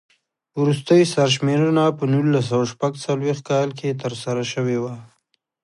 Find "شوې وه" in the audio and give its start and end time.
4.53-4.95